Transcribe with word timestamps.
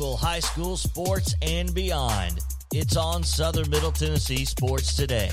high 0.00 0.40
school 0.40 0.78
sports 0.78 1.34
and 1.42 1.74
beyond. 1.74 2.40
It's 2.72 2.96
on 2.96 3.22
Southern 3.22 3.68
Middle 3.68 3.92
Tennessee 3.92 4.46
Sports 4.46 4.96
Today. 4.96 5.30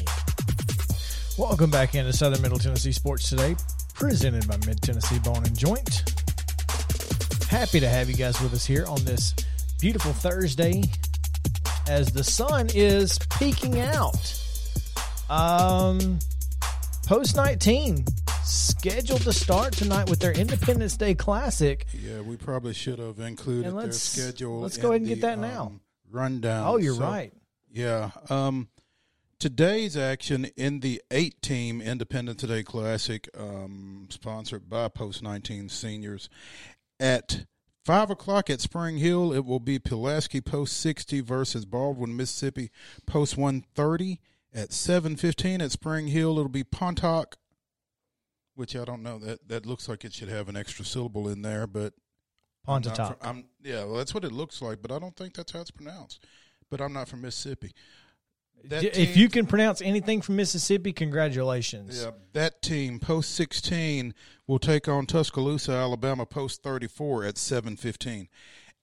Welcome 1.38 1.72
back 1.72 1.96
into 1.96 2.12
Southern 2.12 2.42
Middle 2.42 2.60
Tennessee 2.60 2.92
Sports 2.92 3.30
Today, 3.30 3.56
presented 3.94 4.46
by 4.46 4.58
Mid 4.66 4.82
Tennessee 4.82 5.20
Bone 5.20 5.46
and 5.46 5.58
Joint. 5.58 6.04
Happy 7.50 7.80
to 7.80 7.88
have 7.88 8.10
you 8.10 8.16
guys 8.16 8.42
with 8.42 8.54
us 8.54 8.66
here 8.66 8.86
on 8.88 9.04
this 9.06 9.34
beautiful 9.80 10.12
Thursday 10.12 10.84
as 11.88 12.08
the 12.12 12.24
sun 12.24 12.68
is 12.76 13.18
peeking 13.40 13.80
out. 13.80 14.44
Um, 15.30 16.20
post 17.06 17.38
19 17.38 18.04
scheduled 18.48 19.22
to 19.22 19.34
start 19.34 19.74
tonight 19.74 20.10
with 20.10 20.20
their 20.20 20.32
Independence 20.32 20.96
Day 20.98 21.14
Classic. 21.14 21.86
Yeah, 21.94 22.22
we 22.22 22.38
probably 22.38 22.74
should 22.74 23.00
have 23.00 23.20
included 23.20 23.76
their 23.78 23.92
schedule. 23.92 24.62
let's 24.62 24.78
go 24.78 24.90
ahead 24.90 25.02
and 25.02 25.10
get 25.10 25.16
the, 25.22 25.28
that 25.28 25.40
now. 25.40 25.66
um, 25.68 25.82
rundown. 26.12 26.68
Oh, 26.68 26.78
you're 26.78 26.96
So, 26.96 27.02
right. 27.02 27.34
Yeah. 27.72 28.12
Um, 28.30 28.70
today's 29.40 29.98
action 29.98 30.46
in 30.56 30.80
the 30.80 31.02
eight-team 31.12 31.82
Independence 31.82 32.42
Day 32.44 32.64
Classic, 32.64 33.30
um, 33.38 34.08
sponsored 34.10 34.70
by 34.70 34.88
Post 34.88 35.22
19 35.22 35.70
Seniors, 35.70 36.30
at 37.00 37.46
five 37.86 38.10
o'clock 38.10 38.50
at 38.50 38.62
Spring 38.62 38.98
Hill, 38.98 39.34
it 39.34 39.46
will 39.46 39.60
be 39.60 39.78
Pulaski 39.80 40.42
Post 40.42 40.78
60 40.78 41.22
versus 41.22 41.66
Baldwyn, 41.66 42.16
Mississippi 42.16 42.72
Post 43.06 43.38
130. 43.38 44.20
At 44.54 44.70
7:15 44.70 45.62
at 45.62 45.72
Spring 45.72 46.08
Hill, 46.08 46.32
it'll 46.40 46.50
be 46.50 46.64
Pontoc 46.64 47.36
which 48.58 48.76
I 48.76 48.84
don't 48.86 49.04
know 49.04 49.20
that 49.20 49.48
that 49.48 49.66
looks 49.66 49.88
like 49.88 50.04
it 50.04 50.14
should 50.14 50.30
have 50.30 50.50
an 50.50 50.58
extra 50.58 50.84
syllable 50.84 51.30
in 51.30 51.42
there, 51.44 51.68
but 51.68 51.94
I'm 52.68 52.82
Pontotoc. 52.82 53.20
from- 53.22 53.30
I'm 53.30 53.46
yeah, 53.64 53.84
well, 53.86 53.96
that's 53.96 54.14
what 54.14 54.26
it 54.26 54.32
looks 54.32 54.62
like, 54.62 54.82
but 54.82 54.92
I 54.92 55.00
don't 55.00 55.16
think 55.16 55.36
that's 55.36 55.52
how 55.52 55.62
it's 55.62 55.72
pronounced. 55.72 56.26
But 56.70 56.82
I'm 56.82 56.92
not 56.92 57.08
from 57.08 57.22
Mississippi. 57.22 57.72
That 58.66 58.84
if 58.84 58.94
team- 58.94 59.18
you 59.18 59.30
can 59.30 59.46
pronounce 59.46 59.82
anything 59.82 60.22
from 60.22 60.36
Mississippi, 60.36 60.92
congratulations. 60.92 62.02
yeah, 62.04 62.12
that 62.34 62.62
team 62.64 63.00
post 63.00 63.36
16 63.36 64.14
will 64.48 64.60
take 64.60 64.88
on 64.88 65.06
Tuscaloosa, 65.06 65.72
Alabama, 65.72 66.26
post 66.26 66.64
34 66.64 67.24
at 67.24 67.36
7:15. 67.38 68.28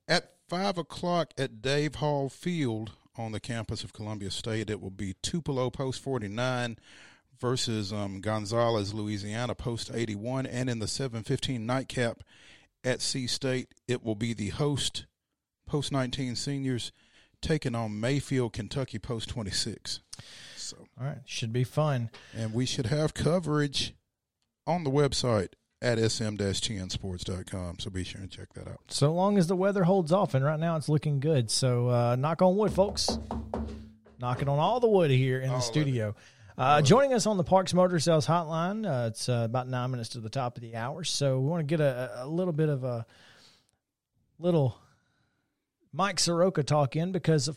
At 0.06 0.30
five 0.48 0.78
o'clock 0.78 1.34
at 1.36 1.60
Dave 1.60 1.96
Hall 1.96 2.28
Field 2.28 2.92
on 3.16 3.32
the 3.32 3.40
campus 3.40 3.82
of 3.82 3.92
Columbia 3.92 4.30
State, 4.30 4.70
it 4.70 4.80
will 4.80 4.90
be 4.90 5.14
Tupelo 5.22 5.70
post 5.70 6.00
49 6.00 6.78
versus 7.40 7.92
um, 7.92 8.20
Gonzales, 8.20 8.94
Louisiana, 8.94 9.54
post 9.54 9.90
81, 9.92 10.46
and 10.46 10.70
in 10.70 10.78
the 10.78 10.86
7:15 10.86 11.60
nightcap 11.60 12.22
at 12.82 13.00
C 13.00 13.26
State, 13.26 13.68
it 13.88 14.04
will 14.04 14.14
be 14.14 14.34
the 14.34 14.50
host 14.50 15.06
post 15.66 15.92
19 15.92 16.36
seniors 16.36 16.92
taking 17.40 17.74
on 17.74 18.00
Mayfield, 18.00 18.52
Kentucky, 18.52 18.98
post 18.98 19.28
26. 19.28 20.00
So. 20.56 20.76
All 20.98 21.06
right, 21.06 21.18
should 21.26 21.52
be 21.52 21.64
fun. 21.64 22.10
And 22.34 22.54
we 22.54 22.66
should 22.66 22.86
have 22.86 23.12
coverage 23.14 23.94
on 24.66 24.84
the 24.84 24.90
website 24.90 25.48
at 25.82 25.98
sm-tnsports.com. 25.98 27.78
So 27.78 27.90
be 27.90 28.04
sure 28.04 28.22
and 28.22 28.30
check 28.30 28.52
that 28.54 28.66
out. 28.66 28.80
So 28.88 29.12
long 29.12 29.36
as 29.36 29.46
the 29.46 29.56
weather 29.56 29.84
holds 29.84 30.10
off, 30.12 30.34
and 30.34 30.44
right 30.44 30.58
now 30.58 30.76
it's 30.76 30.88
looking 30.88 31.20
good. 31.20 31.50
So 31.50 31.88
uh, 31.88 32.16
knock 32.16 32.40
on 32.40 32.56
wood, 32.56 32.72
folks. 32.72 33.18
Knocking 34.18 34.48
on 34.48 34.58
all 34.58 34.80
the 34.80 34.88
wood 34.88 35.10
here 35.10 35.40
in 35.40 35.50
All 35.50 35.56
the 35.56 35.62
studio. 35.62 36.14
Uh, 36.56 36.80
joining 36.80 37.12
us 37.12 37.26
on 37.26 37.36
the 37.36 37.42
Parks 37.42 37.74
Motor 37.74 37.98
Sales 37.98 38.28
Hotline, 38.28 38.86
uh, 38.86 39.08
it's 39.08 39.28
uh, 39.28 39.42
about 39.44 39.66
nine 39.66 39.90
minutes 39.90 40.10
to 40.10 40.20
the 40.20 40.30
top 40.30 40.56
of 40.56 40.62
the 40.62 40.76
hour. 40.76 41.02
So 41.02 41.40
we 41.40 41.48
want 41.48 41.60
to 41.60 41.64
get 41.64 41.80
a, 41.80 42.22
a 42.22 42.28
little 42.28 42.52
bit 42.52 42.68
of 42.68 42.84
a 42.84 43.04
little 44.38 44.78
Mike 45.92 46.20
Soroka 46.20 46.62
talk 46.62 46.94
in 46.94 47.10
because 47.10 47.50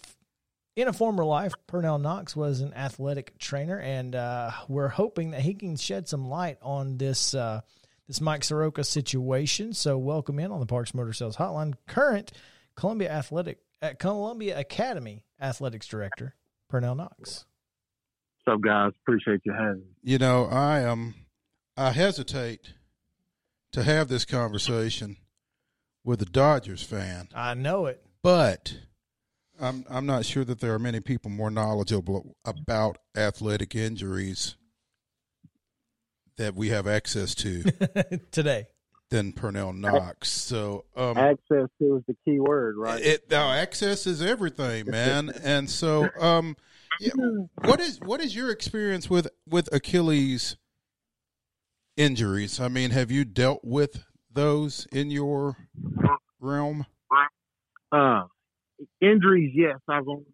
in 0.76 0.88
a 0.88 0.94
former 0.94 1.24
life, 1.24 1.54
Purnell 1.68 2.00
Knox 2.00 2.36
was 2.36 2.62
an 2.62 2.74
athletic 2.74 3.38
trainer, 3.38 3.80
and 3.80 4.16
uh, 4.16 4.50
we're 4.68 4.88
hoping 4.88 5.30
that 5.32 5.42
he 5.42 5.54
can 5.54 5.76
shed 5.76 6.08
some 6.08 6.28
light 6.28 6.58
on 6.64 6.98
this 6.98 7.36
uh, 7.36 7.62
this 8.08 8.20
Mike 8.20 8.44
Soroka 8.44 8.84
situation. 8.84 9.74
So 9.74 10.00
welcome 10.00 10.40
in 10.40 10.52
on 10.52 10.60
the 10.60 10.66
Parks 10.66 10.96
Motor 10.96 11.14
Sales 11.14 11.38
Hotline, 11.38 11.76
current 11.86 12.32
Columbia 12.76 13.12
Athletic 13.12 13.60
at 13.80 14.00
Columbia 14.00 14.60
Academy 14.60 15.24
Athletics 15.40 15.86
Director 15.86 16.34
Purnell 16.68 16.96
Knox. 16.96 17.46
What's 18.48 18.56
up, 18.60 18.62
guys? 18.62 18.94
Appreciate 19.02 19.42
you 19.44 19.52
having 19.52 19.80
me. 19.82 19.86
You 20.04 20.20
know, 20.20 20.46
I 20.46 20.86
um 20.86 21.16
I 21.76 21.92
hesitate 21.92 22.76
to 23.74 23.84
have 23.84 24.08
this 24.08 24.24
conversation 24.24 25.18
with 26.06 26.22
a 26.22 26.26
Dodgers 26.26 26.82
fan, 26.82 27.28
I 27.36 27.56
know 27.56 27.88
it. 27.88 28.02
but 28.24 28.78
I'm 29.60 29.84
I'm 29.90 30.06
not 30.06 30.24
sure 30.24 30.46
that 30.46 30.62
there 30.62 30.74
are 30.74 30.80
many 30.80 31.02
people 31.02 31.30
more 31.30 31.52
knowledgeable 31.52 32.38
about 32.46 33.00
athletic 33.18 33.76
injuries 33.76 34.56
that 36.38 36.56
we 36.56 36.70
have 36.70 36.88
access 36.88 37.36
to 37.36 37.64
today. 38.32 38.68
than 39.10 39.34
Purnell 39.34 39.74
Knox. 39.74 40.30
So 40.30 40.86
um 40.96 41.18
Access 41.18 41.68
to 41.82 41.98
is 41.98 42.04
the 42.08 42.16
key 42.24 42.40
word, 42.40 42.78
right? 42.78 43.02
It 43.04 43.30
now 43.30 43.52
access 43.52 44.08
is 44.08 44.22
everything, 44.22 44.90
man. 44.90 45.34
and 45.44 45.70
so, 45.70 46.08
um, 46.18 46.56
yeah, 47.00 47.12
what 47.64 47.80
is 47.80 48.00
what 48.02 48.22
is 48.22 48.36
your 48.36 48.52
experience 48.52 49.10
with 49.10 49.28
with 49.48 49.70
Achilles 49.72 50.58
injuries? 51.96 52.60
I 52.60 52.68
mean, 52.68 52.92
have 52.92 53.12
you 53.12 53.26
dealt 53.26 53.64
with 53.64 54.04
those 54.32 54.88
in 54.92 55.12
your 55.12 55.58
realm? 56.40 56.86
Uh, 57.92 58.24
injuries, 59.02 59.54
yes. 59.56 59.78
I've 59.88 60.08
only, 60.08 60.26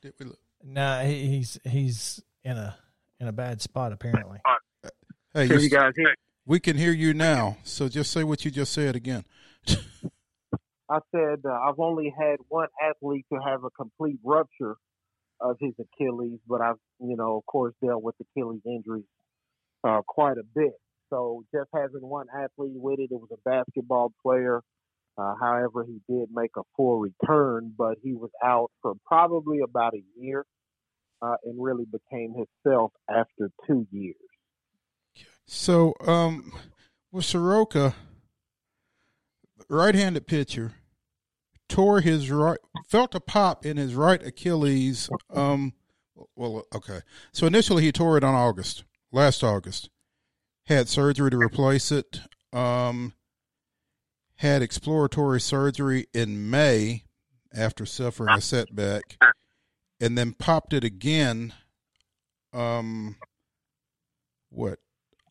Did 0.00 0.12
we, 0.20 0.26
Nah, 0.62 1.02
he, 1.02 1.26
he's 1.26 1.58
he's 1.64 2.22
in 2.42 2.56
a 2.56 2.76
in 3.20 3.28
a 3.28 3.32
bad 3.32 3.60
spot 3.60 3.92
apparently. 3.92 4.38
hey, 5.34 5.46
you, 5.46 5.58
you 5.58 5.70
guys 5.70 5.92
hear? 5.96 6.14
we 6.46 6.60
can 6.60 6.76
hear 6.76 6.92
you 6.92 7.14
now. 7.14 7.58
So 7.64 7.88
just 7.88 8.12
say 8.12 8.24
what 8.24 8.44
you 8.44 8.50
just 8.50 8.72
said 8.72 8.96
again. 8.96 9.24
I 10.90 10.98
said 11.14 11.40
uh, 11.44 11.52
I've 11.52 11.78
only 11.78 12.12
had 12.16 12.36
one 12.48 12.68
athlete 12.82 13.26
to 13.32 13.40
have 13.40 13.64
a 13.64 13.70
complete 13.70 14.18
rupture 14.24 14.76
of 15.40 15.56
his 15.60 15.72
Achilles, 15.78 16.38
but 16.46 16.60
I've, 16.60 16.76
you 17.00 17.16
know, 17.16 17.38
of 17.38 17.46
course, 17.46 17.74
dealt 17.84 18.02
with 18.02 18.14
Achilles 18.20 18.60
injuries 18.66 19.04
uh, 19.82 20.00
quite 20.06 20.38
a 20.38 20.44
bit. 20.54 20.72
So 21.10 21.44
just 21.54 21.68
having 21.74 22.02
one 22.02 22.26
athlete 22.34 22.72
with 22.74 22.98
it, 22.98 23.10
it 23.10 23.20
was 23.20 23.30
a 23.32 23.48
basketball 23.48 24.12
player. 24.22 24.62
Uh, 25.16 25.34
however, 25.40 25.84
he 25.84 26.00
did 26.12 26.28
make 26.32 26.50
a 26.56 26.62
full 26.76 26.98
return, 26.98 27.72
but 27.76 27.96
he 28.02 28.14
was 28.14 28.30
out 28.42 28.70
for 28.82 28.94
probably 29.06 29.60
about 29.60 29.94
a 29.94 30.02
year 30.20 30.44
uh, 31.22 31.36
and 31.44 31.62
really 31.62 31.84
became 31.84 32.34
himself 32.34 32.92
after 33.08 33.50
two 33.66 33.86
years. 33.92 34.16
So, 35.46 35.94
um, 36.00 36.52
with 37.12 37.26
Soroka, 37.26 37.94
right-handed 39.68 40.26
pitcher, 40.26 40.72
tore 41.68 42.00
his 42.00 42.30
right, 42.30 42.58
felt 42.88 43.14
a 43.14 43.20
pop 43.20 43.64
in 43.64 43.76
his 43.76 43.94
right 43.94 44.22
Achilles. 44.22 45.08
Um, 45.30 45.72
well, 46.36 46.64
okay. 46.74 47.00
So 47.32 47.46
initially 47.46 47.82
he 47.82 47.92
tore 47.92 48.16
it 48.16 48.24
on 48.24 48.34
August, 48.34 48.84
last 49.12 49.42
August. 49.42 49.90
Had 50.66 50.88
surgery 50.88 51.30
to 51.30 51.36
replace 51.36 51.92
it. 51.92 52.20
Um, 52.52 53.12
had 54.36 54.62
exploratory 54.62 55.40
surgery 55.40 56.06
in 56.14 56.50
May 56.50 57.04
after 57.54 57.86
suffering 57.86 58.36
a 58.36 58.40
setback, 58.40 59.18
and 60.00 60.16
then 60.16 60.32
popped 60.32 60.72
it 60.72 60.84
again. 60.84 61.52
Um, 62.52 63.16
what 64.50 64.78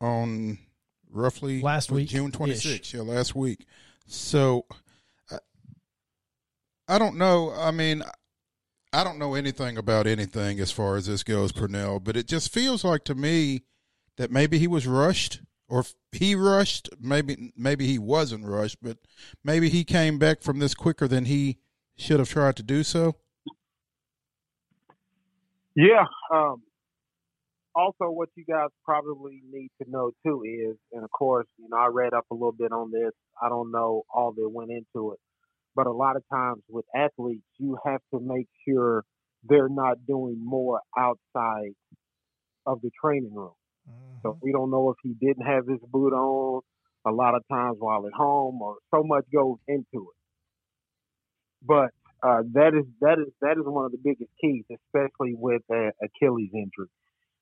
on 0.02 0.60
roughly 1.10 1.62
Last 1.62 1.92
week, 1.92 2.10
June 2.10 2.32
26th. 2.32 2.94
Yeah, 2.94 3.02
last 3.02 3.36
week. 3.36 3.66
So 4.06 4.66
I, 5.32 5.38
I 6.88 7.00
don't 7.00 7.18
know. 7.18 7.52
I 7.52 7.72
mean, 7.72 8.04
I 8.92 9.04
don't 9.04 9.18
know 9.18 9.34
anything 9.34 9.78
about 9.78 10.06
anything 10.06 10.60
as 10.60 10.72
far 10.72 10.96
as 10.96 11.08
this 11.08 11.24
goes, 11.24 11.52
Purnell, 11.52 12.00
but 12.00 12.16
it 12.16 12.28
just 12.28 12.54
feels 12.54 12.84
like 12.84 13.04
to 13.06 13.16
me 13.16 13.64
that 14.18 14.32
maybe 14.32 14.60
he 14.60 14.68
was 14.68 14.86
rushed 14.86 15.42
or 15.68 15.84
he 16.12 16.36
rushed, 16.36 16.90
maybe 17.00 17.52
maybe 17.58 17.88
he 17.88 17.98
wasn't 17.98 18.46
rushed, 18.46 18.78
but 18.82 18.98
maybe 19.44 19.70
he 19.70 19.84
came 19.84 20.20
back 20.20 20.44
from 20.44 20.60
this 20.60 20.76
quicker 20.76 21.08
than 21.08 21.26
he 21.26 21.58
should 21.98 22.20
have 22.20 22.30
tried 22.30 22.56
to 22.58 22.64
do 22.64 22.84
so. 22.84 23.16
Yeah. 25.76 26.06
Um, 26.32 26.62
also, 27.76 28.06
what 28.10 28.30
you 28.36 28.46
guys 28.46 28.70
probably 28.86 29.42
need 29.52 29.70
to 29.82 29.90
know 29.90 30.12
too 30.26 30.44
is, 30.46 30.78
and 30.92 31.04
of 31.04 31.12
course, 31.12 31.48
you 31.58 31.68
know, 31.70 31.78
I 31.78 31.88
read 31.88 32.14
up 32.14 32.26
a 32.32 32.34
little 32.34 32.54
bit 32.54 32.72
on 32.72 32.92
this. 32.92 33.12
I 33.42 33.50
don't 33.50 33.72
know 33.72 34.04
all 34.14 34.34
that 34.34 34.50
went 34.50 34.72
into 34.72 35.14
it, 35.14 35.20
but 35.76 35.88
a 35.88 35.92
lot 35.92 36.16
of 36.16 36.24
times 36.32 36.62
with 36.70 36.86
athletes, 36.96 37.44
you 37.58 37.78
have 37.86 38.02
to 38.14 38.20
make 38.22 38.48
sure 38.68 39.04
they're 39.44 39.70
not 39.70 40.06
doing 40.08 40.38
more 40.44 40.82
outside 40.98 41.74
of 42.66 42.82
the 42.82 42.92
training 43.04 43.34
room. 43.34 43.54
So 44.24 44.36
Mm-hmm. 44.36 44.40
we 44.42 44.52
don't 44.52 44.72
know 44.72 44.90
if 44.92 44.98
he 45.04 45.14
didn't 45.26 45.46
have 45.46 45.68
his 45.68 45.80
boot 45.92 46.14
on 46.14 46.62
a 47.06 47.12
lot 47.12 47.36
of 47.36 47.44
times 47.52 47.78
while 47.80 48.06
at 48.08 48.14
home, 48.14 48.62
or 48.62 48.78
so 48.94 49.04
much 49.04 49.26
goes 49.34 49.58
into 49.68 49.84
it. 49.94 50.18
But 51.64 51.90
uh, 52.24 52.44
that 52.54 52.74
is 52.76 52.86
that 53.02 53.20
is 53.20 53.34
that 53.42 53.58
is 53.58 53.66
one 53.66 53.86
of 53.86 53.92
the 53.92 53.98
biggest 54.04 54.32
keys, 54.42 54.64
especially 54.72 55.36
with 55.38 55.62
uh, 55.72 55.92
Achilles 56.02 56.52
injury. 56.54 56.90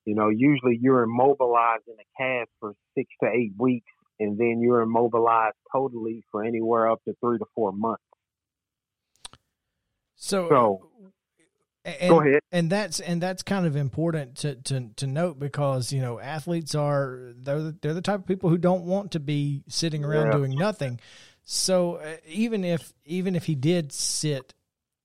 You 0.04 0.14
know, 0.14 0.28
usually 0.28 0.78
you're 0.80 1.02
immobilized 1.02 1.84
in 1.86 1.94
a 1.94 2.06
cast 2.20 2.50
for 2.60 2.74
six 2.96 3.08
to 3.22 3.30
eight 3.30 3.52
weeks, 3.56 3.86
and 4.18 4.36
then 4.38 4.60
you're 4.60 4.80
immobilized 4.82 5.56
totally 5.72 6.24
for 6.32 6.44
anywhere 6.44 6.90
up 6.90 7.00
to 7.04 7.14
three 7.20 7.38
to 7.38 7.44
four 7.54 7.72
months. 7.72 8.02
So, 10.16 10.48
So- 10.48 10.88
and, 11.84 12.10
Go 12.10 12.20
ahead. 12.20 12.40
And 12.52 12.70
that's 12.70 13.00
and 13.00 13.20
that's 13.20 13.42
kind 13.42 13.66
of 13.66 13.74
important 13.74 14.36
to, 14.38 14.54
to 14.54 14.90
to 14.94 15.06
note 15.08 15.40
because 15.40 15.92
you 15.92 16.00
know 16.00 16.20
athletes 16.20 16.76
are 16.76 17.32
they're 17.36 17.60
the, 17.60 17.76
they're 17.80 17.94
the 17.94 18.00
type 18.02 18.20
of 18.20 18.26
people 18.26 18.50
who 18.50 18.58
don't 18.58 18.84
want 18.84 19.10
to 19.12 19.20
be 19.20 19.64
sitting 19.66 20.04
around 20.04 20.26
Yeah. 20.26 20.32
doing 20.32 20.56
nothing. 20.56 21.00
So 21.42 21.96
uh, 21.96 22.18
even 22.26 22.62
if 22.64 22.92
even 23.04 23.34
if 23.34 23.46
he 23.46 23.56
did 23.56 23.90
sit 23.92 24.54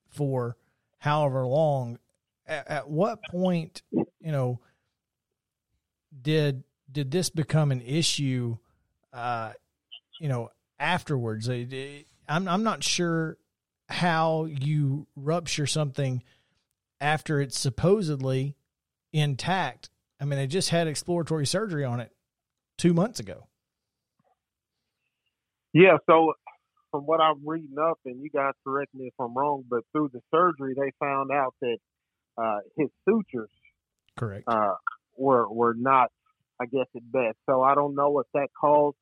for 0.07 0.55
however 0.99 1.47
long, 1.47 1.97
at, 2.45 2.67
at 2.69 2.89
what 2.89 3.23
point 3.23 3.81
you 4.19 4.31
know 4.31 4.59
did 6.21 6.63
did 6.91 7.11
this 7.11 7.29
become 7.29 7.71
an 7.71 7.81
issue? 7.81 8.57
Uh, 9.13 9.53
you 10.19 10.29
know, 10.29 10.49
afterwards, 10.79 11.47
It- 11.47 11.73
it- 11.73 12.07
I'm 12.29 12.47
I'm 12.47 12.63
not 12.63 12.83
sure 12.83 13.37
how 13.89 14.45
you 14.45 15.07
rupture 15.15 15.65
something 15.65 16.23
after 16.99 17.39
it's 17.39 17.57
supposedly 17.57 18.55
intact. 19.13 19.89
I 20.19 20.25
mean, 20.25 20.37
they 20.37 20.47
just 20.47 20.69
had 20.71 20.87
exploratory 20.87 21.45
surgery 21.45 21.85
on 21.85 21.99
it 21.99 22.11
two 22.77 22.93
months 22.93 23.19
ago. 23.19 23.47
Yeah, 25.73 25.97
so 26.09 26.33
from 26.91 27.05
what 27.05 27.21
I'm 27.21 27.47
reading 27.47 27.77
up, 27.79 27.99
and 28.05 28.21
you 28.21 28.29
guys 28.29 28.53
correct 28.65 28.93
me 28.93 29.07
if 29.07 29.13
I'm 29.19 29.33
wrong, 29.35 29.63
but 29.69 29.83
through 29.91 30.09
the 30.13 30.21
surgery, 30.33 30.73
they 30.75 30.91
found 30.99 31.31
out 31.31 31.53
that 31.61 31.77
uh, 32.37 32.59
his 32.77 32.89
sutures 33.07 33.49
Correct. 34.15 34.43
uh, 34.47 34.75
were 35.17 35.47
were 35.49 35.73
not, 35.77 36.11
I 36.61 36.65
guess, 36.65 36.87
at 36.95 37.11
best. 37.11 37.37
So 37.49 37.61
I 37.61 37.75
don't 37.75 37.95
know 37.95 38.19
if 38.19 38.27
that 38.33 38.49
caused. 38.59 38.97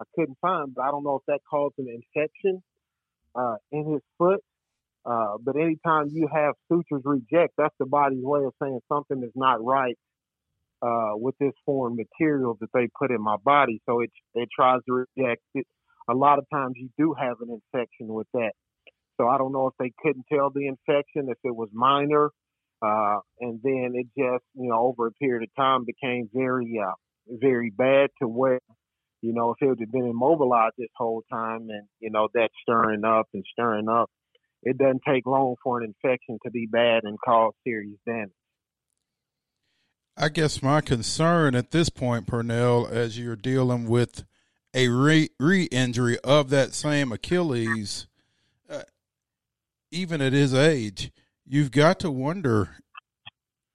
I 0.00 0.04
couldn't 0.14 0.38
find, 0.40 0.74
but 0.74 0.82
I 0.82 0.90
don't 0.90 1.04
know 1.04 1.16
if 1.16 1.26
that 1.26 1.40
caused 1.48 1.74
an 1.78 1.88
infection 1.88 2.62
uh, 3.34 3.56
in 3.72 3.92
his 3.92 4.02
foot. 4.18 4.40
Uh, 5.06 5.36
but 5.40 5.56
anytime 5.56 6.08
you 6.12 6.28
have 6.32 6.54
sutures 6.68 7.02
reject, 7.04 7.54
that's 7.56 7.74
the 7.78 7.86
body's 7.86 8.22
way 8.22 8.44
of 8.44 8.52
saying 8.60 8.80
something 8.88 9.22
is 9.22 9.30
not 9.36 9.64
right 9.64 9.96
uh, 10.82 11.12
with 11.14 11.34
this 11.38 11.52
foreign 11.64 11.96
material 11.96 12.56
that 12.60 12.68
they 12.74 12.88
put 12.98 13.10
in 13.10 13.22
my 13.22 13.36
body. 13.44 13.80
So 13.86 14.00
it 14.00 14.10
it 14.34 14.48
tries 14.54 14.80
to 14.86 15.06
reject 15.16 15.42
it. 15.54 15.66
A 16.08 16.14
lot 16.14 16.38
of 16.38 16.44
times 16.52 16.74
you 16.76 16.88
do 16.98 17.14
have 17.18 17.36
an 17.40 17.48
infection 17.50 18.08
with 18.08 18.26
that. 18.34 18.52
So 19.16 19.28
I 19.28 19.38
don't 19.38 19.52
know 19.52 19.66
if 19.68 19.74
they 19.78 19.92
couldn't 20.02 20.26
tell 20.30 20.50
the 20.50 20.66
infection, 20.66 21.28
if 21.30 21.38
it 21.42 21.54
was 21.54 21.68
minor, 21.72 22.30
uh, 22.82 23.18
and 23.40 23.60
then 23.62 23.92
it 23.94 24.06
just, 24.18 24.44
you 24.54 24.68
know, 24.68 24.86
over 24.86 25.06
a 25.06 25.12
period 25.12 25.48
of 25.48 25.54
time 25.56 25.84
became 25.84 26.28
very, 26.32 26.80
uh, 26.84 26.92
very 27.28 27.70
bad 27.70 28.10
to 28.20 28.28
where, 28.28 28.60
you 29.22 29.32
know, 29.32 29.52
if 29.52 29.56
it 29.60 29.68
would 29.68 29.80
have 29.80 29.92
been 29.92 30.06
immobilized 30.06 30.74
this 30.78 30.88
whole 30.96 31.22
time 31.30 31.68
and, 31.70 31.88
you 32.00 32.10
know, 32.10 32.28
that 32.34 32.50
stirring 32.62 33.04
up 33.04 33.26
and 33.32 33.44
stirring 33.52 33.88
up, 33.88 34.10
it 34.62 34.78
doesn't 34.78 35.02
take 35.08 35.26
long 35.26 35.54
for 35.62 35.80
an 35.80 35.86
infection 35.86 36.38
to 36.44 36.50
be 36.50 36.66
bad 36.66 37.04
and 37.04 37.18
cause 37.24 37.52
serious 37.64 37.98
damage. 38.06 38.30
I 40.16 40.28
guess 40.30 40.62
my 40.62 40.80
concern 40.80 41.54
at 41.54 41.72
this 41.72 41.90
point, 41.90 42.26
Purnell, 42.26 42.86
as 42.86 43.18
you're 43.18 43.36
dealing 43.36 43.86
with 43.86 44.24
a 44.72 44.88
re 44.88 45.28
re-injury 45.38 46.18
of 46.20 46.50
that 46.50 46.74
same 46.74 47.12
Achilles, 47.12 48.06
uh, 48.68 48.82
even 49.90 50.20
at 50.20 50.32
his 50.32 50.54
age, 50.54 51.10
you've 51.46 51.70
got 51.70 52.00
to 52.00 52.10
wonder 52.10 52.76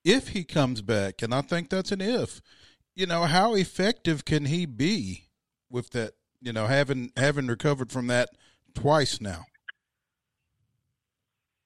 if 0.04 0.30
he 0.30 0.44
comes 0.44 0.82
back, 0.82 1.22
and 1.22 1.34
I 1.34 1.42
think 1.42 1.70
that's 1.70 1.92
an 1.92 2.02
if. 2.02 2.42
You 2.96 3.06
know, 3.06 3.24
how 3.24 3.56
effective 3.56 4.26
can 4.26 4.46
he 4.46 4.66
be 4.66 5.30
with 5.70 5.92
that? 5.92 6.14
You 6.42 6.52
know, 6.52 6.68
having 6.68 7.12
having 7.16 7.48
recovered 7.48 7.92
from 7.92 8.08
that 8.08 8.30
twice 8.74 9.22
now. 9.22 9.46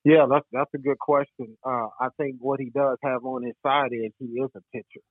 Yeah, 0.04 0.28
that's 0.30 0.46
that's 0.52 0.70
a 0.76 0.78
good 0.78 1.00
question. 1.00 1.58
Uh, 1.66 1.88
I 2.00 2.10
think 2.18 2.36
what 2.40 2.60
he 2.60 2.70
does 2.70 2.98
have 3.04 3.26
on 3.26 3.44
his 3.44 3.56
side 3.66 3.90
is 3.92 4.12
he 4.20 4.26
is 4.26 4.50
a 4.56 4.62
pitcher. 4.72 5.04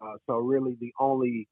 Uh, 0.00 0.18
so 0.26 0.36
really, 0.36 0.76
the 0.80 0.92
only 1.00 1.48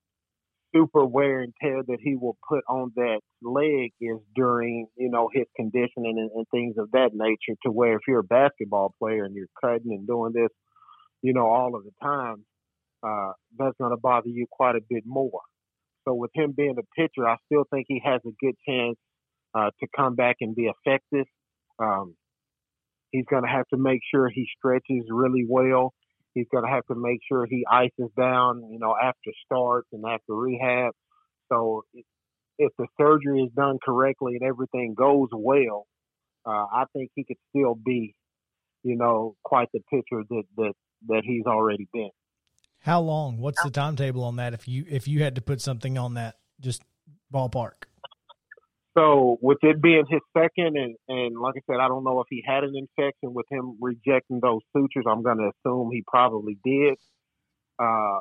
super 0.77 1.05
wear 1.05 1.41
and 1.41 1.53
tear 1.63 1.83
that 1.87 1.99
he 2.01 2.17
will 2.17 2.37
put 2.49 2.63
on 2.69 2.93
that 2.97 3.21
leg 3.43 3.93
is 4.01 4.19
during 4.35 4.87
you 4.97 5.11
know 5.11 5.31
his 5.33 5.47
conditioning 5.57 6.19
and, 6.19 6.31
and 6.35 6.47
things 6.51 6.77
of 6.79 6.91
that 6.93 7.11
nature. 7.15 7.59
To 7.65 7.71
where 7.71 7.95
if 7.95 8.03
you're 8.07 8.21
a 8.21 8.25
basketball 8.25 8.95
player 8.99 9.25
and 9.25 9.35
you're 9.35 9.47
cutting 9.61 9.93
and 9.93 10.07
doing 10.07 10.33
this, 10.35 10.51
you 11.23 11.33
know, 11.33 11.47
all 11.47 11.75
of 11.75 11.85
the 11.85 11.93
time, 12.03 12.45
uh, 13.03 13.33
that's 13.59 13.77
going 13.79 13.93
to 13.93 13.97
bother 13.97 14.29
you 14.29 14.47
quite 14.51 14.77
a 14.77 14.81
bit 14.89 15.05
more. 15.07 15.41
So 16.07 16.15
with 16.15 16.31
him 16.35 16.55
being 16.57 16.77
a 16.79 17.01
pitcher, 17.01 17.27
I 17.27 17.37
still 17.47 17.65
think 17.71 17.87
he 17.89 18.03
has 18.05 18.21
a 18.27 18.31
good 18.45 18.55
chance 18.69 18.97
uh, 19.55 19.71
to 19.81 19.87
come 19.97 20.15
back 20.15 20.37
and 20.41 20.55
be 20.55 20.71
effective. 20.85 21.27
Um, 21.79 22.15
He's 23.17 23.25
going 23.31 23.45
to 23.45 23.49
have 23.49 23.67
to 23.69 23.79
make 23.79 24.01
sure 24.11 24.29
he 24.29 24.47
stretches 24.59 25.05
really 25.11 25.47
well. 25.49 25.95
He's 26.37 26.47
going 26.53 26.65
to 26.65 26.71
have 26.71 26.85
to 26.89 26.95
make 26.95 27.21
sure 27.27 27.47
he 27.47 27.65
ices 27.71 28.11
down, 28.15 28.69
you 28.71 28.79
know, 28.79 28.95
after 29.03 29.31
starts 29.47 29.89
and 29.91 30.05
after 30.05 30.35
rehab. 30.35 30.93
So 31.51 31.85
if 32.59 32.73
the 32.77 32.87
surgery 33.01 33.41
is 33.41 33.51
done 33.57 33.79
correctly 33.83 34.37
and 34.39 34.43
everything 34.43 34.93
goes 34.95 35.29
well, 35.33 35.87
uh, 36.45 36.67
I 36.71 36.85
think 36.93 37.11
he 37.15 37.25
could 37.25 37.39
still 37.49 37.75
be, 37.75 38.15
you 38.83 38.97
know, 38.97 39.35
quite 39.45 39.69
the 39.73 39.81
pitcher 39.91 40.25
that 40.29 40.43
that 40.59 40.75
that 41.09 41.23
he's 41.25 41.47
already 41.47 41.89
been. 41.91 42.11
How 42.81 43.01
long? 43.01 43.39
What's 43.39 43.63
the 43.63 43.71
timetable 43.71 44.23
on 44.23 44.37
that? 44.37 44.53
If 44.53 44.69
you 44.69 44.85
if 44.91 45.09
you 45.09 45.23
had 45.23 45.37
to 45.37 45.41
put 45.41 45.63
something 45.63 45.97
on 45.97 46.15
that, 46.15 46.37
just 46.61 46.83
ballpark. 47.33 47.87
So 48.97 49.37
with 49.43 49.59
it 49.63 49.83
being 49.83 50.05
his 50.09 50.21
second, 50.37 50.77
and 50.77 50.97
and 51.09 51.39
like 51.39 51.55
I 51.57 51.61
said, 51.71 51.81
I 51.81 51.89
don't 51.89 52.05
know 52.05 52.21
if 52.21 52.27
he 52.31 52.43
had 52.47 52.65
an 52.65 52.75
infection 52.75 53.35
with 53.35 53.47
him 53.51 53.77
rejecting 53.81 54.41
those 54.41 54.63
sutures. 54.75 55.05
I'm 55.09 55.23
going 55.23 55.39
to 55.39 55.51
assume 55.51 55.91
he 55.93 56.03
probably 56.07 56.59
did. 56.65 56.97
Uh, 57.79 58.21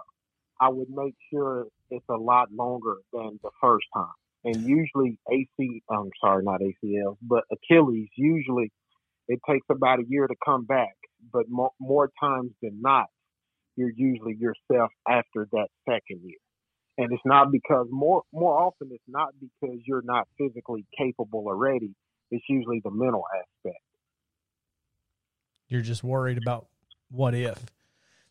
I 0.59 0.69
would 0.69 0.89
make 0.89 1.15
sure 1.31 1.67
it's 1.89 2.05
a 2.09 2.17
lot 2.17 2.49
longer 2.51 2.97
than 3.13 3.39
the 3.41 3.51
first 3.61 3.85
time. 3.93 4.13
And 4.43 4.57
usually 4.63 5.17
AC, 5.31 5.83
I'm 5.89 6.09
sorry, 6.21 6.43
not 6.43 6.61
ACL, 6.61 7.17
but 7.21 7.45
Achilles. 7.51 8.09
Usually, 8.17 8.71
it 9.27 9.39
takes 9.49 9.65
about 9.71 9.99
a 9.99 10.03
year 10.07 10.27
to 10.27 10.35
come 10.43 10.65
back. 10.65 10.95
But 11.31 11.45
more, 11.49 11.71
more 11.79 12.11
times 12.21 12.51
than 12.61 12.81
not, 12.81 13.07
you're 13.75 13.91
usually 13.95 14.35
yourself 14.37 14.91
after 15.07 15.47
that 15.51 15.67
second 15.89 16.21
year 16.23 16.37
and 16.97 17.11
it's 17.11 17.21
not 17.25 17.51
because 17.51 17.87
more 17.91 18.23
more 18.33 18.57
often 18.57 18.89
it's 18.91 19.03
not 19.07 19.29
because 19.39 19.77
you're 19.85 20.01
not 20.03 20.27
physically 20.37 20.85
capable 20.97 21.43
or 21.45 21.55
ready. 21.55 21.93
It's 22.31 22.45
usually 22.49 22.81
the 22.83 22.91
mental 22.91 23.23
aspect. 23.35 23.81
You're 25.67 25.81
just 25.81 26.03
worried 26.03 26.37
about 26.37 26.67
what 27.09 27.33
if. 27.33 27.63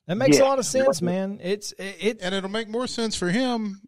That 0.06 0.16
makes 0.16 0.38
a 0.38 0.44
lot 0.44 0.59
of 0.59 0.66
sense, 0.66 1.00
man. 1.00 1.40
It's 1.42 1.73
it, 1.73 1.97
it 2.00 2.18
And 2.23 2.35
it'll 2.35 2.50
make 2.50 2.68
more 2.68 2.87
sense 2.87 3.16
for 3.16 3.30
him 3.30 3.83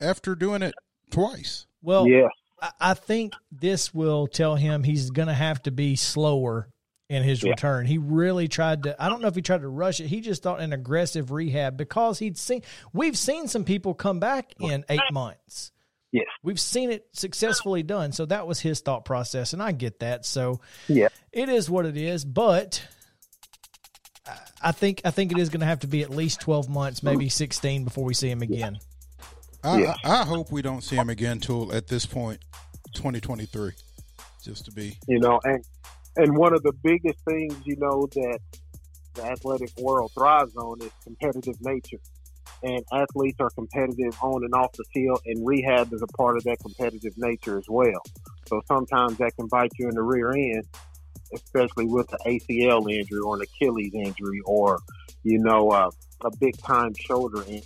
after 0.00 0.34
doing 0.34 0.62
it 0.62 0.74
twice. 1.10 1.66
well 1.82 2.06
yes, 2.06 2.30
I- 2.60 2.72
I 2.80 2.94
think 2.94 3.34
this 3.52 3.94
will 3.94 4.26
tell 4.26 4.56
him 4.56 4.82
he's 4.82 5.10
going 5.10 5.28
to 5.28 5.34
have 5.34 5.62
to 5.64 5.70
be 5.70 5.96
slower 5.96 6.68
in 7.08 7.22
his 7.22 7.42
Yeah. 7.42 7.50
return. 7.50 7.86
He 7.86 7.98
really 7.98 8.48
tried 8.48 8.82
to. 8.84 9.02
I 9.02 9.08
don't 9.08 9.22
know 9.22 9.28
if 9.28 9.34
he 9.34 9.42
tried 9.42 9.62
to 9.62 9.68
rush 9.68 10.00
it. 10.00 10.08
He 10.08 10.20
just 10.20 10.42
thought 10.42 10.60
an 10.60 10.72
aggressive 10.72 11.30
rehab 11.30 11.76
because 11.76 12.18
he'd 12.18 12.36
seen. 12.36 12.62
We've 12.92 13.16
seen 13.16 13.48
some 13.48 13.64
people 13.64 13.94
come 13.94 14.20
back 14.20 14.52
in 14.60 14.84
eight 14.88 15.00
months. 15.12 15.72
Yes. 16.12 16.26
We've 16.42 16.60
seen 16.60 16.90
it 16.90 17.06
successfully 17.12 17.82
done. 17.82 18.12
So 18.12 18.24
that 18.26 18.46
was 18.46 18.60
his 18.60 18.80
thought 18.80 19.04
process, 19.04 19.52
and 19.52 19.62
I 19.62 19.72
get 19.72 20.00
that. 20.00 20.24
So 20.24 20.60
Yeah. 20.86 21.08
it 21.32 21.48
is 21.48 21.68
what 21.68 21.86
it 21.86 21.96
is. 21.96 22.24
But 22.24 22.82
I- 24.26 24.38
I 24.62 24.72
think 24.72 25.00
I 25.04 25.10
think 25.10 25.32
it 25.32 25.38
is 25.38 25.48
going 25.48 25.60
to 25.60 25.66
have 25.66 25.80
to 25.80 25.86
be 25.86 26.02
at 26.02 26.10
least 26.10 26.40
twelve 26.40 26.68
months, 26.68 27.02
maybe 27.02 27.26
mm. 27.26 27.32
sixteen, 27.32 27.84
before 27.84 28.04
we 28.04 28.14
see 28.14 28.30
him 28.30 28.42
again. 28.42 28.78
I, 29.64 29.80
Yeah. 29.80 29.94
I, 30.04 30.20
I 30.20 30.24
hope 30.24 30.52
we 30.52 30.62
don't 30.62 30.82
see 30.82 30.96
him 30.96 31.08
again 31.10 31.40
till 31.40 31.72
at 31.74 31.88
this 31.88 32.06
point, 32.06 32.40
2023, 32.94 33.72
just 34.42 34.66
to 34.66 34.70
be. 34.72 34.98
you 35.08 35.18
know 35.18 35.40
and 35.44 35.64
and 36.18 36.36
one 36.36 36.52
of 36.52 36.62
the 36.62 36.72
biggest 36.82 37.18
things 37.24 37.54
you 37.64 37.76
know 37.76 38.06
that 38.12 38.38
the 39.14 39.24
athletic 39.24 39.70
world 39.78 40.12
thrives 40.14 40.54
on 40.56 40.80
is 40.82 40.90
competitive 41.02 41.56
nature. 41.60 42.00
And 42.62 42.84
athletes 42.92 43.36
are 43.40 43.50
competitive 43.50 44.16
on 44.20 44.44
and 44.44 44.52
off 44.52 44.72
the 44.72 44.84
field 44.92 45.20
and 45.26 45.46
rehab 45.46 45.92
is 45.92 46.02
a 46.02 46.08
part 46.16 46.36
of 46.36 46.44
that 46.44 46.58
competitive 46.60 47.12
nature 47.16 47.56
as 47.56 47.66
well. 47.68 48.02
So 48.48 48.60
sometimes 48.66 49.16
that 49.18 49.32
can 49.36 49.46
bite 49.46 49.70
you 49.78 49.88
in 49.88 49.94
the 49.94 50.02
rear 50.02 50.32
end 50.32 50.64
especially 51.34 51.86
with 51.86 52.08
the 52.08 52.18
acl 52.26 52.90
injury 52.90 53.20
or 53.20 53.36
an 53.36 53.42
achilles 53.42 53.92
injury 53.94 54.40
or 54.44 54.78
you 55.22 55.38
know 55.38 55.70
uh, 55.70 55.90
a 56.24 56.30
big 56.38 56.56
time 56.62 56.92
shoulder 56.98 57.42
injury 57.42 57.62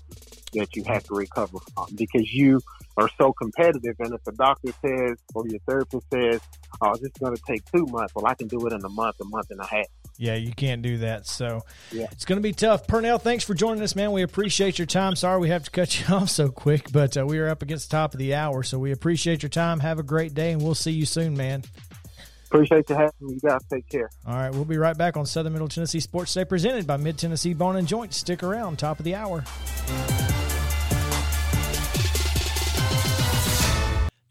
that 0.54 0.74
you 0.76 0.84
have 0.84 1.02
to 1.04 1.14
recover 1.14 1.58
from 1.74 1.86
because 1.94 2.32
you 2.32 2.60
are 2.96 3.08
so 3.18 3.32
competitive 3.32 3.96
and 4.00 4.12
if 4.14 4.22
the 4.24 4.32
doctor 4.32 4.70
says 4.84 5.16
or 5.34 5.46
your 5.48 5.58
therapist 5.66 6.04
says 6.12 6.40
oh, 6.82 6.92
this 6.94 7.04
is 7.04 7.12
going 7.20 7.34
to 7.34 7.42
take 7.46 7.62
two 7.72 7.86
months. 7.86 8.14
Well, 8.14 8.26
I 8.26 8.34
can 8.34 8.48
do 8.48 8.66
it 8.66 8.72
in 8.72 8.84
a 8.84 8.88
month, 8.88 9.16
a 9.20 9.24
month 9.24 9.50
and 9.50 9.60
a 9.60 9.66
half. 9.66 9.86
Yeah, 10.18 10.34
you 10.34 10.52
can't 10.52 10.82
do 10.82 10.98
that. 10.98 11.26
So 11.26 11.62
Yeah. 11.90 12.06
it's 12.12 12.24
going 12.26 12.36
to 12.36 12.42
be 12.42 12.52
tough. 12.52 12.86
Purnell, 12.86 13.18
thanks 13.18 13.44
for 13.44 13.54
joining 13.54 13.82
us, 13.82 13.96
man. 13.96 14.12
We 14.12 14.22
appreciate 14.22 14.78
your 14.78 14.86
time. 14.86 15.16
Sorry 15.16 15.40
we 15.40 15.48
have 15.48 15.64
to 15.64 15.70
cut 15.70 15.98
you 16.08 16.14
off 16.14 16.28
so 16.28 16.48
quick, 16.50 16.92
but 16.92 17.16
uh, 17.16 17.24
we 17.26 17.38
are 17.38 17.48
up 17.48 17.62
against 17.62 17.90
the 17.90 17.96
top 17.96 18.12
of 18.14 18.18
the 18.18 18.34
hour. 18.34 18.62
So 18.62 18.78
we 18.78 18.92
appreciate 18.92 19.42
your 19.42 19.50
time. 19.50 19.80
Have 19.80 19.98
a 19.98 20.02
great 20.02 20.34
day, 20.34 20.52
and 20.52 20.60
we'll 20.62 20.74
see 20.74 20.92
you 20.92 21.06
soon, 21.06 21.36
man. 21.36 21.62
Appreciate 22.46 22.90
you 22.90 22.94
having 22.96 23.12
me. 23.20 23.34
You 23.34 23.40
guys 23.40 23.60
take 23.72 23.88
care. 23.88 24.10
All 24.26 24.34
right, 24.34 24.50
we'll 24.52 24.66
be 24.66 24.76
right 24.76 24.96
back 24.96 25.16
on 25.16 25.24
Southern 25.24 25.54
Middle 25.54 25.68
Tennessee 25.68 26.00
Sports 26.00 26.34
Day, 26.34 26.44
presented 26.44 26.86
by 26.86 26.98
Mid 26.98 27.16
Tennessee 27.16 27.54
Bone 27.54 27.76
and 27.76 27.88
Joint. 27.88 28.12
Stick 28.12 28.42
around, 28.42 28.78
top 28.78 28.98
of 28.98 29.06
the 29.06 29.14
hour. 29.14 29.42